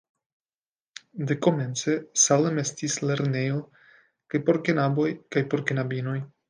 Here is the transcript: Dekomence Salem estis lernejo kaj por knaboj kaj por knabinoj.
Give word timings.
Dekomence 1.31 1.93
Salem 2.23 2.63
estis 2.63 2.97
lernejo 3.07 3.63
kaj 4.33 4.47
por 4.51 4.61
knaboj 4.71 5.11
kaj 5.37 5.47
por 5.55 5.69
knabinoj. 5.73 6.23